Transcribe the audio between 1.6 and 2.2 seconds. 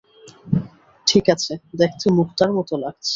দেখতে